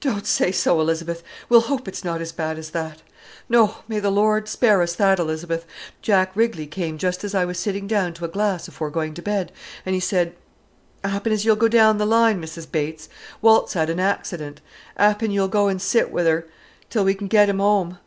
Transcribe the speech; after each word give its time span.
"Don't 0.00 0.24
say 0.26 0.50
so, 0.50 0.80
Elizabeth! 0.80 1.22
We'll 1.50 1.60
hope 1.68 1.86
it's 1.88 2.02
not 2.02 2.22
as 2.22 2.32
bad 2.32 2.56
as 2.58 2.70
that; 2.70 3.02
no, 3.50 3.74
may 3.86 4.00
the 4.00 4.08
Lord 4.10 4.48
spare 4.48 4.80
us 4.80 4.94
that, 4.94 5.18
Elizabeth. 5.18 5.66
Jack 6.00 6.34
Rigley 6.34 6.66
came 6.66 6.96
just 6.96 7.22
as 7.22 7.34
I 7.34 7.44
was 7.44 7.58
sittin' 7.58 7.86
down 7.86 8.14
to 8.14 8.24
a 8.24 8.28
glass 8.28 8.66
afore 8.66 8.88
going 8.90 9.12
to 9.12 9.20
bed, 9.20 9.52
an' 9.84 9.92
'e 9.92 10.00
said, 10.00 10.34
''Appen 11.04 11.44
you'll 11.44 11.54
go 11.56 11.68
down 11.68 11.98
th' 11.98 12.08
line, 12.08 12.40
Mrs 12.42 12.72
Bates. 12.72 13.10
Walt's 13.42 13.74
had 13.74 13.90
an 13.90 14.00
accident. 14.00 14.62
'Appen 14.96 15.30
you'll 15.30 15.48
go 15.48 15.68
an' 15.68 15.80
sit 15.80 16.10
wi' 16.10 16.22
'er 16.22 16.46
till 16.88 17.04
we 17.04 17.12
can 17.14 17.26
get 17.28 17.50
him 17.50 17.58
home. 17.58 17.98